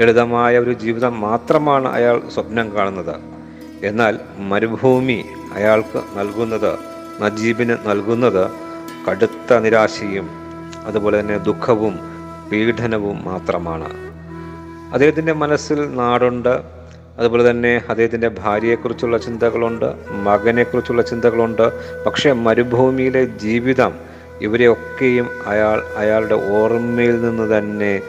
ലളിതമായ 0.00 0.58
ഒരു 0.58 0.72
ജീവിതം 0.72 1.20
മാത്രമാണ് 1.20 1.88
അയാൾ 1.88 2.22
സ്വപ്നം 2.34 2.74
കാണുന്നത്. 2.76 3.16
എന്നാൽ 3.84 4.18
മരുഭൂമി 4.38 5.24
അയാൾക്ക് 5.52 6.02
നൽകുന്നത് 6.18 6.78
നജീബിന് 7.20 7.76
നൽകുന്നത് 7.86 8.50
കടുത്ത 9.10 9.58
നിരാശയും 9.58 10.30
അതുപോലെ 10.86 11.20
തന്നെ 11.20 11.38
ദുഃഖവും 11.38 11.98
പീഡനവും 12.52 13.24
മാത്രമാണ്. 13.24 13.88
അദ്ദേഹത്തിന്റെ 14.92 15.32
മനസ്സിൽ 15.32 15.94
നാടുണ്ട് 15.94 16.60
അതുപോലെ 17.18 17.50
തന്നെ 17.50 17.80
അദ്ദേഹത്തിന്റെ 17.88 18.28
ഭാര്യയെക്കുറിച്ചുള്ള 18.28 19.18
ചിന്തകളുണ്ട് 19.18 19.94
മകനെക്കുറിച്ചുള്ള 20.10 21.02
ചിന്തകളുണ്ട്. 21.02 21.72
പക്ഷേ 22.04 22.32
മരുഭൂമിയിലെ 22.32 23.24
ജീവിതം 23.24 24.07
ഇവരെയൊക്കെയും 24.40 25.28
അയാൾ 25.46 25.82
അയാളുടെ 25.96 26.34
ഓർമ്മയിൽ 26.34 27.22
നിന്ന് 27.22 27.58
തന്നെ 27.58 28.00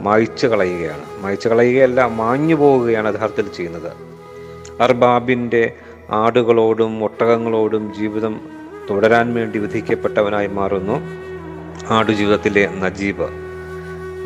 മായ്ച്ചു 0.00 0.46
കളയുകയാണ്. 0.46 1.04
മായ്ച്ചു 1.22 1.48
കളയുകയല്ല 1.48 2.04
മാഞ്ഞു 2.04 2.54
പോവുകയാണ് 2.54 3.16
യഥാർത്ഥത്തിൽ 3.16 3.52
ചെയ്യുന്നത്. 3.52 3.92
അർബാബിന്റെ 4.82 5.72
ആടുകളോടും 6.10 7.04
ഒട്ടകങ്ങളോടും 7.04 7.94
ജീവിതം 7.94 8.40
തുടരാൻ 8.90 9.34
വേണ്ടി 9.34 9.58
വിധിക്കപ്പെട്ടവനായി 9.58 10.46
മാറുന്നു 10.46 10.96
ആടുജീവിതത്തിലെ 11.90 12.68
നജീബ്. 12.78 13.28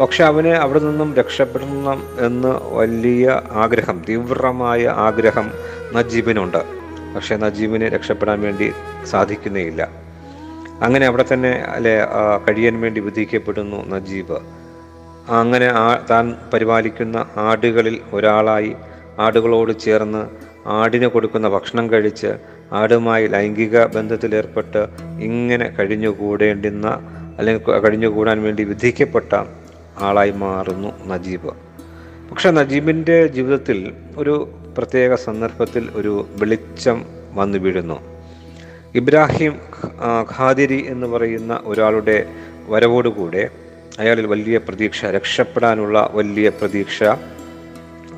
പക്ഷെ 0.00 0.24
അവന് 0.24 0.48
അവിടെ 0.48 0.78
നിന്നും 0.78 1.14
രക്ഷപ്പെടണം 1.14 2.02
എന്ന് 2.26 2.74
വലിയ 2.74 3.40
ആഗ്രഹം 3.50 4.04
തീവ്രമായ 4.08 4.86
ആഗ്രഹം 4.86 5.50
നജീബിനുണ്ട്. 5.92 6.62
പക്ഷെ 7.16 7.36
നജീബിന് 7.36 7.84
രക്ഷപ്പെടാൻ 7.84 8.40
വേണ്ടി 8.40 8.72
സാധിക്കുന്നേയില്ല. 9.06 10.05
അങ്ങനെ 10.82 11.06
അവിടെ 11.06 11.24
തന്നെ 11.32 11.52
അല്ലെ 11.74 11.94
കഴിയാൻ 12.46 12.80
വേണ്ടി 12.80 13.00
വിധിക്കപ്പെടുന്നു 13.00 13.78
നജീബ്. 13.92 14.38
അങ്ങനെ 15.40 15.68
ആ 15.82 15.86
താൻ 16.10 16.26
പരിപാലിക്കുന്ന 16.52 17.26
ആടുകളിൽ 17.36 17.96
ഒരാളായി 18.12 18.72
ആടുകളോട് 19.18 19.72
ചേർന്ന് 19.84 20.22
ആടിന് 20.78 21.06
കൊടുക്കുന്ന 21.06 21.48
ഭക്ഷണം 21.48 21.86
കഴിച്ച് 21.92 22.30
ആടുമായി 22.72 23.26
ലൈംഗിക 23.26 23.84
ബന്ധത്തിലേർപ്പെട്ട് 23.86 24.82
ഇങ്ങനെ 25.20 25.66
കഴിഞ്ഞുകൂടേണ്ടുന്ന 25.78 26.86
അല്ലെങ്കിൽ 27.38 27.80
കഴിഞ്ഞുകൂടാൻ 27.84 28.42
വേണ്ടി 28.42 28.64
വിധിക്കപ്പെട്ട 28.64 29.32
ആളായി 29.98 30.30
മാറുന്നു 30.44 30.90
നജീബ്. 31.06 31.52
പക്ഷെ 32.30 32.50
നജീബിന്റെ 32.50 33.26
ജീവിതത്തിൽ 33.26 33.78
ഒരു 34.16 34.34
പ്രത്യേക 34.78 35.14
സന്ദർഭത്തിൽ 35.14 35.84
ഒരു 35.94 36.12
വെളിച്ചം 36.40 36.98
വന്നു 37.34 37.58
വീഴുന്നു 37.58 37.98
ഇബ്രാഹിം 38.98 39.54
ഖാദിരി 40.36 40.86
എന്ന് 40.88 41.06
പറയുന്ന 41.06 41.60
ഒരാളുടെ 41.64 42.18
വരവോടുകൂടെ 42.68 43.42
അയാളിൽ 43.98 44.26
വലിയ 44.26 44.56
പ്രതീക്ഷ 44.58 45.04
രക്ഷപ്പെടാനുള്ള 45.04 46.10
വലിയ 46.12 46.48
പ്രതീക്ഷ 46.48 47.04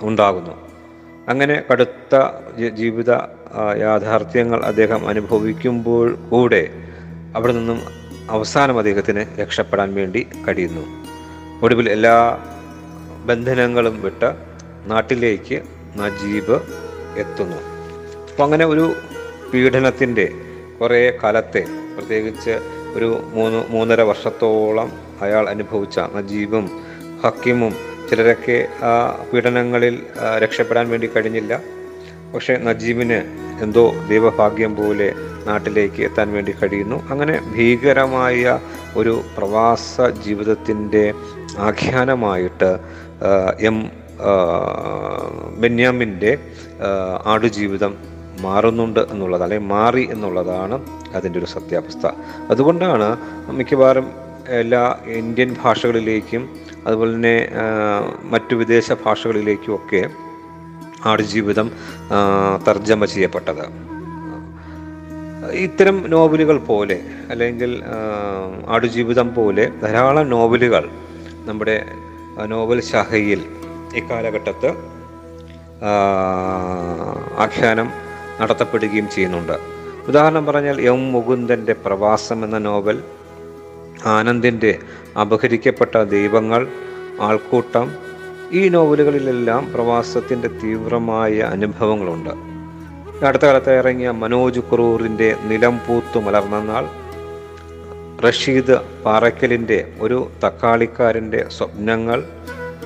ഉണ്ടാകുന്നു. 0.03 0.55
അങ്ങനെ 1.29 1.63
കടുത്ത 1.69 2.15
ജീവിത 2.75 3.11
യാഥാർത്ഥ്യങ്ങൾ 3.81 4.61
അദ്ദേഹം 4.65 5.09
അനുഭവിക്കുമ്പോൾ 5.09 6.09
കൂടെ 6.31 6.63
അവിടെ 7.37 7.53
നിന്നും 7.53 7.81
അവസാനം 8.31 8.79
അദ്ദേഹത്തിന് 8.79 9.23
രക്ഷപ്പെടാൻ 9.41 9.95
വേണ്ടി 9.95 10.27
കഴിയുന്നു. 10.49 10.85
ഒടുവിൽ 11.63 11.89
എല്ലാ 11.91 12.17
ബന്ധനങ്ങളും 13.27 14.03
വിട്ട് 14.03 14.31
നാട്ടിലേക്ക് 14.91 15.59
നജീബ് 16.01 16.57
എത്തുന്നു. 17.23 17.61
അപ്പോൾ 18.31 18.45
അങ്ങനെ 18.45 18.65
ഒരു 18.65 18.95
പീഡനത്തിന്റെ 19.53 20.27
കുറേ 20.81 21.19
കാലത്തെ 21.23 21.63
പ്രത്യേകിച്ച് 21.95 22.55
ഒരു 22.95 23.09
മൂന്ന് 23.35 23.65
മൂന്നര 23.71 24.01
വർഷത്തോളം 24.01 24.93
അയാൾ 25.23 25.49
അനുഭവിച്ച 25.49 25.99
നജീബും 25.99 26.71
ഹക്കിമും 27.25 27.73
ചിലരൊക്കെ 28.11 28.69
ആ 28.83 28.93
പീഡനങ്ങളിൽ 29.33 30.07
രക്ഷപ്പെടാൻ 30.39 30.91
വേണ്ടി 30.91 31.07
കഴിഞ്ഞില്ല. 31.07 31.61
പക്ഷേ 32.35 32.57
നജീബിന് 32.57 33.19
എന്തോ 33.63 33.93
ദൈവഭാഗ്യം 34.09 34.77
പോലെ 34.77 35.15
നാട്ടിലേക്ക് 35.47 36.01
എത്താൻ 36.03 36.33
വേണ്ടി 36.33 36.53
കഴിയുന്നു. 36.53 37.11
അങ്ങനെ 37.11 37.53
ഭീകരമായ 37.57 38.59
ഒരു 38.97 39.23
പ്രവാസ 39.37 40.01
ജീവിതത്തിന്റെ 40.01 41.15
ആഖ്യാനമായിട്ട് 41.59 42.71
എം 43.61 43.91
ബെന്യാമിന്റെ 45.59 46.39
ആടുജീവിതം 47.25 48.18
മാറുന്നുണ്ട് 48.47 49.01
എന്നുള്ളത് 49.13 49.43
അല്ലെങ്കിൽ 49.43 49.69
മാറി 49.69 50.05
എന്നുള്ളതാണ് 50.11 50.77
അതിന്റെ 51.15 51.39
ഒരു 51.39 51.49
സത്യാവസ്ഥ. 51.55 52.07
അതുകൊണ്ടാണ് 52.51 53.09
മിക്കവാറും 53.59 54.07
എല്ലാ 54.61 54.83
ഇന്ത്യൻ 55.21 55.51
ഭാഷകളിലേക്കും 55.63 56.43
അതുപോലെ 56.87 57.13
തന്നെ 57.15 57.37
മറ്റു 58.33 58.55
വിദേശ 58.55 58.93
ഭാഷകളിലേക്കും 59.05 59.75
ഒക്കെ 59.75 60.03
ആടുജീവിതം 61.07 61.69
തർജമ 62.69 63.05
ചെയ്യപ്പെട്ടത്. 63.05 63.65
ഇത്തരം 65.67 65.97
നോവലുകൾ 66.11 66.57
പോലെ 66.71 66.97
അല്ലെങ്കിൽ 67.31 67.71
ആടുജീവിതം 68.69 69.29
പോലെ 69.35 69.65
ധാരാളം 69.83 70.27
നോവലുകൾ 70.31 70.85
നമ്മുടെ 71.49 71.77
നോവൽ 72.47 72.81
ശാഖയിൽ 72.81 73.41
ഇക്കാലഘട്ടത്ത് 73.97 74.71
ആഖ്യാനം 77.45 77.89
നടത്തപ്പെടുകയും 78.41 79.09
ചെയ്യുന്നുണ്ട്. 79.11 79.57
ഉദാഹരണം 80.09 80.47
പറഞ്ഞാൽ 80.47 80.81
എം 80.81 81.13
മുകുന്ദന്റെ 81.13 81.73
പ്രവാസം 81.73 82.45
എന്ന 82.45 82.59
നോവൽ 82.59 83.03
ആനന്ദിന്റെ 84.07 84.79
അപഹരിക്കപ്പെട്ട 85.21 86.03
ദൈവങ്ങൾ 86.03 86.69
ആൾക്കൂട്ടം 87.21 87.89
ഈ 88.53 88.69
നോവലുകളിലെല്ലാം 88.69 89.73
പ്രവാസത്തിന്റെ 89.73 90.49
തീവ്രമായ 90.49 91.39
അനുഭവങ്ങളുണ്ട്. 91.41 92.31
അടുത്ത 93.27 93.43
കാലത്ത് 93.43 93.73
ഇറങ്ങിയ 93.79 94.11
മനോജ് 94.11 94.61
കുറൂറിന്റെ 94.61 95.37
നിലം 95.45 95.79
പൂത്തു 95.79 96.19
മലർന്ന 96.19 96.59
നാൾ 96.65 96.85
റഷീദ് 98.25 98.77
പാറയ്ക്കലിന്റെ 99.05 99.93
ഒരു 100.01 100.31
തക്കാളിക്കാരന്റെ 100.45 101.47
സ്വപ്നങ്ങൾ 101.49 102.25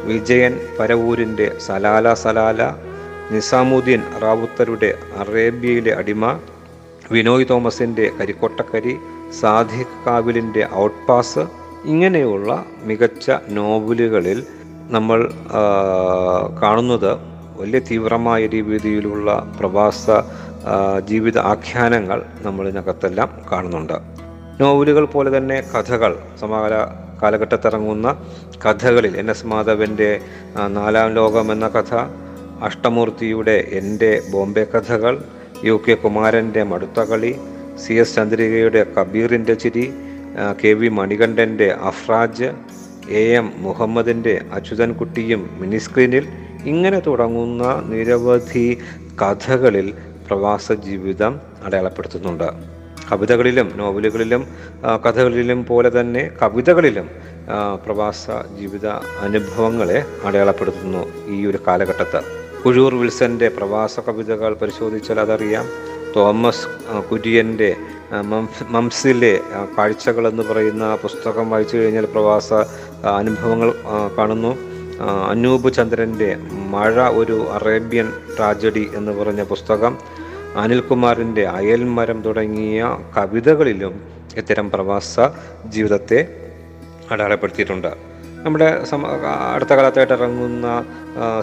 വിജയൻ 0.05 0.61
പരവൂരിന്റെ 0.81 1.53
സലാല 1.59 2.15
സലാല 2.15 2.63
നിസാമുദ്ദീൻ 3.33 4.03
റാവുത്തരുടെ 4.23 4.91
അറേബ്യയിലെ 5.17 5.93
അടിമ 5.93 6.25
വിനോയ് 7.13 7.47
തോമസിന്റെ 7.51 8.11
കരിക്കോട്ടക്കരി 8.21 8.95
സാദിഖ് 9.41 9.99
കാവിലിന്റെ 10.07 10.69
ഔട്ട്പാസ് 10.75 11.43
ഇങ്ങനെയുള്ള 11.85 12.65
മികച്ച 12.83 13.31
നോവലുകളിൽ 13.49 14.39
നമ്മൾ 14.95 15.21
കാണുന്നത് 16.63 17.13
വലിയ 17.61 17.79
തീവ്രമായ 17.79 18.47
രീതിയിലുള്ള 18.47 19.29
പ്രവാസ 19.61 20.07
ജീവിത 21.05 21.39
ആഖ്യാനങ്ങൾ 21.39 22.19
നമ്മളിതിനകത്തെല്ലാം 22.41 23.31
കാണുന്നുണ്ട്. 23.53 23.97
നോവലുകൾ 24.61 25.05
പോലെ 25.05 25.31
തന്നെ 25.37 25.59
കഥകൾ 25.73 26.13
സമകാല 26.41 26.75
കാലഘട്ടത്തിറങ്ങുന്ന 27.23 28.09
കഥകളിൽ 28.65 29.17
എൻ 29.17 29.31
എസ് 29.31 29.47
മാധവന്റെ 29.47 30.11
നാലാം 30.69 31.11
ലോകം 31.15 31.53
എന്ന 31.53 31.69
കഥ 31.69 31.93
അഷ്ടമൂർത്തിയുടെ 32.63 33.69
എന്റെ 33.73 34.23
ബോംബെ 34.33 34.67
കഥകൾ 34.75 35.15
യു 35.65 35.81
കെ 35.89 35.95
കുമാരന്റെ 35.95 36.63
മടുത്ത 36.63 37.01
കളി 37.01 37.33
സി 37.83 37.93
എസ് 37.93 38.17
ചന്ദ്രികയുടെ 38.17 38.87
കബീറിന്റെ 38.97 39.55
ചിരി 39.55 39.85
കെ 40.63 40.73
വി 40.73 40.89
മണികണ്ഠന്റെ 40.89 41.69
അഫ്രാജ് 41.91 42.49
എ 43.09 43.23
എം 43.39 43.53
മുഹമ്മദിന്റെ 43.57 44.35
അച്യുതൻകുട്ടിയും 44.53 45.59
മിനിസ്ക്രീനിൽ 45.61 46.27
ഇങ്ങനെ 46.67 46.99
തുടങ്ങുന്ന 46.99 47.65
നിരവധി 47.89 48.67
കഥകളിൽ 49.23 49.89
പ്രവാസ 50.27 50.73
ജീവിതം 50.73 51.41
അടയാളപ്പെടുത്തുന്നുണ്ട്. 51.65 52.49
കവിതകളിലും 53.11 53.69
നോവലുകളിലും 53.77 54.43
കഥകളിലും 55.07 55.67
പോലെ 55.67 55.91
തന്നെ 56.01 56.23
കവിതകളിലും 56.43 57.09
പ്രവാസ 57.85 58.27
ജീവിത 58.59 58.87
അനുഭവങ്ങളെ 59.27 59.99
അടയാളപ്പെടുത്തുന്നു 60.27 61.03
ഈ 61.35 61.47
ഒരു 61.47 61.59
കാലഘട്ടത്ത്. 61.67 62.42
കുഴൂർ 62.65 62.95
വിൽസന്റെ 62.95 63.49
പ്രവാസ 63.49 64.01
കവിതകൾ 64.01 64.55
പരിശോധിച്ചാൽ 64.55 65.21
അതറിയാം. 65.21 65.67
തോമസ് 66.17 66.67
കുര്യന്റെ 67.11 67.77
മംസിലെ 68.75 69.41
കാഴ്ചകൾ 69.79 70.29
എന്ന് 70.29 70.43
പറയുന്ന 70.43 70.97
പുസ്തകം 71.03 71.51
വായിച്ചു 71.51 71.77
കഴിഞ്ഞാൽ 71.77 72.05
പ്രവാസ 72.05 72.53
അനുഭവങ്ങൾ 73.21 73.75
കാണുന്നു. 74.19 74.53
അനൂപ് 75.31 75.73
ചന്ദ്രന്റെ 75.73 76.37
മഴ 76.75 77.09
ഒരു 77.11 77.37
അറേബ്യൻ 77.53 78.13
ട്രാജഡി 78.37 78.91
എന്ന് 78.95 79.13
പറഞ്ഞ 79.13 79.43
പുസ്തകം. 79.43 79.99
അനിൽകുമാറിന്റെ 80.57 81.47
അയൽമരം 81.47 82.23
തുടങ്ങിയ 82.23 82.99
കവിതകളിലും 83.17 84.01
ഇത്തരം 84.37 84.71
പ്രവാസ 84.71 85.21
ജീവിതത്തെ 85.67 86.51
അടയാളപ്പെടുത്തിയിട്ടുണ്ട്. 87.11 88.12
നമ്മുടെ 88.45 88.69
അടുത്ത 89.53 89.73
കാലത്തായിട്ട് 89.73 90.13
ഇറങ്ങുന്ന 90.13 90.69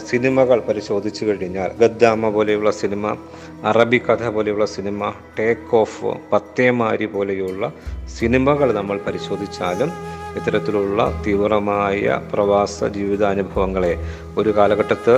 സിനിമകൾ 0.07 0.57
പരിശോധിച്ചു 0.59 1.23
കഴിഞ്ഞാൽ 1.25 1.69
ഗദ്ദാമ 1.79 2.29
പോലെയുള്ള 2.29 2.71
സിനിമ 2.71 3.13
അറബി 3.65 3.99
കഥ 4.09 4.23
പോലെയുള്ള 4.27 4.65
സിനിമ 4.67 5.11
ടേക്ക് 5.39 5.75
ഓഫ് 5.75 6.11
പത്തേമാരി 6.31 7.05
പോലെയുള്ള 7.05 7.71
സിനിമകൾ 8.09 8.69
നമ്മൾ 8.73 8.97
പരിശോധിച്ചാലും 8.97 9.91
ഇത്തരത്തിലുള്ള 10.37 10.99
തീവ്രമായ 11.25 12.19
പ്രവാസ 12.33 12.83
ജീവിതാനുഭവങ്ങളെ 12.89 13.93
ഒരു 14.37 14.49
കാലഘട്ടത്ത് 14.49 15.15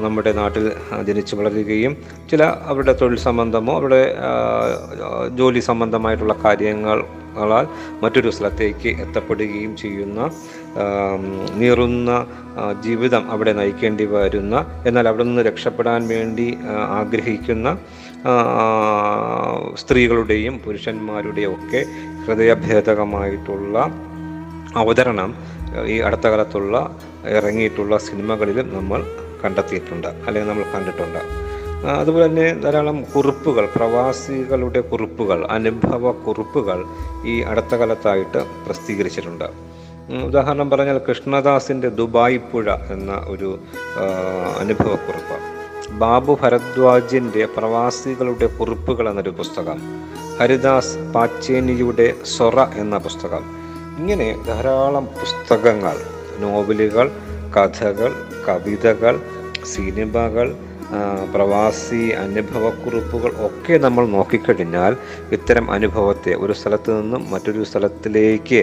നമ്മുടെ 0.00 0.32
നാട്ടിൽ 0.32 0.64
ജനിച്ചു 1.02 1.36
വളരുകയും 1.36 1.92
ചില 2.30 2.42
അവരുടെ 2.66 2.92
തൊഴിൽ 2.92 3.18
സംബന്ധമോ 3.18 3.74
അവരുടെ 3.74 4.02
ജോലി 5.36 5.60
സംബന്ധമായിട്ടുള്ള 5.60 6.36
കാര്യങ്ങൾ 6.44 6.98
കളാൽ 7.36 7.66
മറ്റൊരു 8.02 8.30
സ്ഥലത്തേക്ക് 8.30 8.88
എത്തപ്പെടുകയും 8.88 9.76
ചെയ്യുന്ന 9.76 10.20
നീറുന്ന 11.54 12.10
ജീവിതം 12.80 13.30
അവിടെ 13.30 13.52
നയിക്കേണ്ടി 13.52 14.04
വരുന്ന 14.04 14.64
എന്നാൽ 14.86 15.08
അവിടെ 15.08 15.24
നിന്ന് 15.24 15.42
രക്ഷപ്പെടാൻ 15.42 16.08
വേണ്ടി 16.08 16.48
ആഗ്രഹിക്കുന്ന 16.90 17.76
സ്ത്രീകളുടെയും 19.74 20.58
പുരുഷന്മാരുടെയും 20.58 21.52
ഒക്കെ 21.52 21.80
ഹൃദയഭേദകമായിട്ടുള്ള 22.26 23.76
അവതരണം 24.74 25.30
ഈ 25.86 25.96
അടുത്ത 26.00 26.26
കാലത്തുള്ള 26.26 26.76
ഇറങ്ങിയിട്ടുള്ള 27.28 27.96
സിനിമകളിലും 27.98 28.74
നമ്മൾ 28.74 29.00
കണ്ടെത്തിയിട്ടുണ്ട് 29.44 30.08
അല്ലെങ്കിൽ 30.26 30.48
നമ്മൾ 30.48 30.64
കണ്ടിട്ടുണ്ട്. 30.72 31.45
അതുപോലെ 31.84 32.26
തന്നെ 32.26 32.60
ധാരാളം 32.60 33.02
കുറിപ്പുകൾ 33.02 33.68
പ്രവാസികളുടെ 33.76 34.80
കുറിപ്പുകൾ 34.80 35.46
അനുഭവ 35.50 36.10
കുറിപ്പുകൾ 36.10 36.84
ഈ 37.24 37.40
അടുത്ത 37.40 37.74
കാലത്തായിട്ട് 37.74 38.38
പ്രസിദ്ധീകരിച്ചിട്ടുണ്ട്. 38.66 39.44
ഉദാഹരണം 40.24 40.70
പറഞ്ഞാൽ 40.70 40.98
കൃഷ്ണദാസിന്റെ 40.98 41.88
ദുബായ് 41.88 42.38
പുഴ 42.38 42.74
എന്ന 42.74 43.24
ഒരു 43.28 43.58
അനുഭവക്കുറിപ്പ്. 44.60 45.36
ബാബു 45.92 46.38
ഭരദ്വാജിന്റെ 46.42 47.46
പ്രവാസികളുടെ 47.46 48.46
കുറിപ്പുകൾ 48.46 49.08
എന്നൊരു 49.08 49.30
പുസ്തകം 49.30 49.78
ഹരിദാസ് 50.40 50.98
പാച്ചേനിയുടെ 51.14 52.14
സൊറ 52.24 52.60
എന്ന 52.62 52.98
പുസ്തകം. 52.98 53.44
ഇങ്ങനെ 53.98 54.44
ധാരാളം 54.46 55.06
പുസ്തകങ്ങൾ 55.06 55.96
നോവലുകൾ 56.38 57.10
കഥകൾ 57.56 58.12
കവിതകൾ 58.48 59.20
സിനിമകൾ 59.64 60.56
പ്രവാസി 61.32 62.02
അനുഭവക്കുറിപ്പുകൾ 62.16 63.30
ഒക്കെ 63.40 63.76
നമ്മൾ 63.78 64.04
നോക്കിക്കഴിഞ്ഞാൽ 64.06 64.92
ഇത്തരം 65.32 65.66
അനുഭവത്തെ 65.70 66.34
ഒരു 66.34 66.52
സ്ഥലത്ത് 66.52 66.90
നിന്നും 67.00 67.22
മറ്റൊരു 67.30 67.64
സ്ഥലത്തിലേക്ക് 67.64 68.60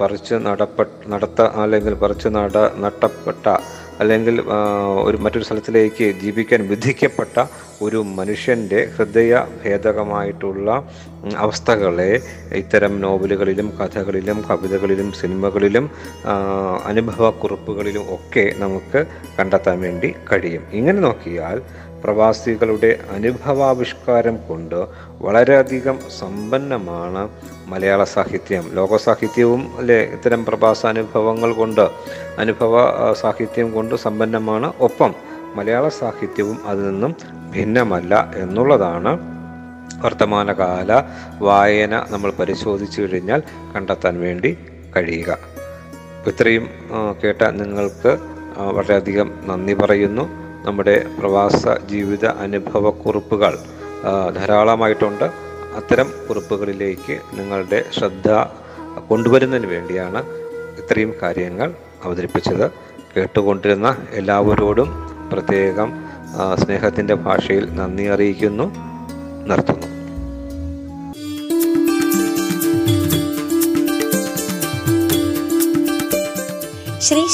പറിച്ച് 0.00 0.36
നടപ്പ 0.42 0.86
നടത്ത 1.08 1.42
അല്ലെങ്കിൽ 1.56 1.94
പറിച്ച് 1.94 2.28
നട 2.28 2.58
നട്ടപ്പെട്ട 2.78 3.46
അല്ലെങ്കിൽ 4.00 4.40
ഒരു 5.04 5.16
മറ്റൊരു 5.16 5.44
സ്ഥലത്തിലേക്ക് 5.44 6.06
ജീവിക്കാൻ 6.22 6.68
വിധിക്കപ്പെട്ട 6.68 7.44
ഒരു 7.82 7.96
മനുഷ്യന്റെ 7.96 8.80
ഹൃദയ 8.96 9.32
ഭേദകമായിട്ടുള്ള 9.64 10.68
അവസ്ഥകളെ 11.36 12.10
ഇത്തരം 12.52 13.00
നോവലുകളിലും 13.00 13.68
കഥകളിലും 13.80 14.44
കവിതകളിലും 14.50 15.12
സിനിമകളിലും 15.12 15.90
അനുഭവക്കുറിപ്പുകളിലും 16.84 18.04
ഒക്കെ 18.14 18.54
നമുക്ക് 18.58 19.06
കണ്ടെത്താൻ 19.38 19.80
വേണ്ടി 19.80 20.14
കഴിയും. 20.32 20.62
ഇങ്ങനെ 20.72 21.00
നോക്കിയാൽ 21.00 21.62
പ്രവാസികളുടെ 22.04 22.98
അനുഭവാവിഷ്കാരം 23.10 24.38
കൊണ്ട് 24.48 24.86
വളരെയധികം 25.20 25.98
സമ്പന്നമാണ് 26.18 27.28
മലയാള 27.66 28.04
സാഹിത്യം. 28.04 28.70
ലോക 28.74 28.96
സാഹിത്യവും 28.96 29.78
അല്ലെ? 29.78 30.00
ഇത്തരം 30.02 30.44
പ്രവാസ 30.44 30.86
അനുഭവങ്ങൾ 30.86 31.52
കൊണ്ട് 31.52 31.90
അനുഭവ 32.38 32.76
സാഹിത്യം 33.12 33.72
കൊണ്ട് 33.72 33.94
സമ്പന്നമാണ്. 33.94 34.72
ഒപ്പം 34.80 35.14
മലയാള 35.54 35.88
സാഹിത്യവും 35.88 36.58
അതിൽ 36.66 36.90
നിന്നും 36.90 37.16
ഭിന്നമല്ല 37.56 38.30
എന്നുള്ളതാണ് 38.36 39.18
വർത്തമാനകാല 40.04 41.02
വായന 41.38 42.04
നമ്മൾ 42.10 42.30
പരിശോധിച്ചു 42.30 43.02
കഴിഞ്ഞാൽ 43.02 43.42
കണ്ടെത്താൻ 43.76 44.20
വേണ്ടി 44.20 44.58
കഴിയുക. 44.96 45.38
ഇത്രയും 46.26 46.70
കേട്ട 47.24 47.42
നിങ്ങൾക്ക് 47.42 48.18
വളരെയധികം 48.72 49.34
നന്ദി 49.44 49.74
പറയുന്നു. 49.74 50.41
നമ്മുടെ 50.64 51.06
പ്രവാസ 51.20 51.68
ജീവിത 51.90 52.26
അനുഭവക്കുറിപ്പുകൾ 52.26 53.58
കുറിപ്പുകൾ 54.04 54.34
ധാരാളമായിട്ടുണ്ട്. 54.34 55.24
അത്തരം 55.76 56.08
കുറിപ്പുകളിലേക്ക് 56.28 57.14
നിങ്ങളുടെ 57.34 57.84
ശ്രദ്ധ 57.92 58.30
കൊണ്ടുവരുന്നതിന് 59.08 59.66
വേണ്ടിയാണ് 59.66 60.22
ഇത്രയും 60.80 61.14
കാര്യങ്ങൾ 61.22 61.74
അവതരിപ്പിച്ചത്. 62.04 62.70
കേട്ടുകൊണ്ടിരുന്ന 63.16 63.96
എല്ലാവരോടും 64.10 64.90
പ്രത്യേകം 65.32 65.92
സ്നേഹത്തിന്റെ 66.64 67.14
ഭാഷയിൽ 67.14 67.74
നന്ദി 67.74 68.02
അറിയിക്കുന്നു. 68.02 68.66
നിർത്തുന്നു. 69.46 69.91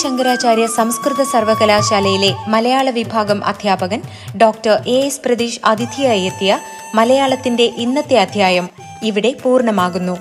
ശങ്കരാചാര്യ 0.02 0.66
സംസ്കൃത 0.76 1.22
സർവകലാശാലയിലെ 1.32 2.30
മലയാള 2.48 2.88
വിഭാഗം 2.90 3.38
അധ്യാപകൻ 3.44 4.00
ഡോക്ടർ 4.36 4.74
എ 4.86 4.98
എസ് 5.06 5.22
പ്രതീഷ് 5.24 5.60
അതിഥിയായി 5.64 6.24
എത്തിയ 6.24 6.52
മലയാളത്തിന്റെ 6.94 7.66
ഇന്നത്തെ 7.76 8.18
അധ്യായം 8.18 8.68
ഇവിടെ 9.02 9.32
പൂർണമാകുന്നു 9.42 10.14